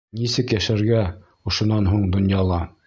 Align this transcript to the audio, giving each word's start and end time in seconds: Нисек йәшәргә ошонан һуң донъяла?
Нисек 0.19 0.53
йәшәргә 0.59 1.03
ошонан 1.51 1.93
һуң 1.93 2.11
донъяла? 2.19 2.65